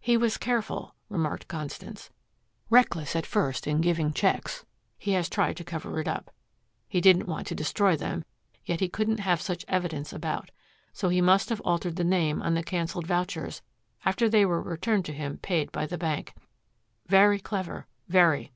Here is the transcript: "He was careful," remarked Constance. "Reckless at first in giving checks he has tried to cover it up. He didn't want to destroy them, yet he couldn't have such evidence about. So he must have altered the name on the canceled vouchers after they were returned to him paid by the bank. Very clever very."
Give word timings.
"He 0.00 0.16
was 0.16 0.38
careful," 0.38 0.96
remarked 1.08 1.46
Constance. 1.46 2.10
"Reckless 2.68 3.14
at 3.14 3.24
first 3.24 3.68
in 3.68 3.80
giving 3.80 4.12
checks 4.12 4.64
he 4.98 5.12
has 5.12 5.28
tried 5.28 5.56
to 5.56 5.62
cover 5.62 6.00
it 6.00 6.08
up. 6.08 6.32
He 6.88 7.00
didn't 7.00 7.28
want 7.28 7.46
to 7.46 7.54
destroy 7.54 7.96
them, 7.96 8.24
yet 8.64 8.80
he 8.80 8.88
couldn't 8.88 9.20
have 9.20 9.40
such 9.40 9.64
evidence 9.68 10.12
about. 10.12 10.50
So 10.92 11.10
he 11.10 11.20
must 11.20 11.48
have 11.48 11.60
altered 11.60 11.94
the 11.94 12.02
name 12.02 12.42
on 12.42 12.54
the 12.54 12.64
canceled 12.64 13.06
vouchers 13.06 13.62
after 14.04 14.28
they 14.28 14.44
were 14.44 14.60
returned 14.60 15.04
to 15.04 15.12
him 15.12 15.38
paid 15.38 15.70
by 15.70 15.86
the 15.86 15.96
bank. 15.96 16.34
Very 17.06 17.38
clever 17.38 17.86
very." 18.08 18.50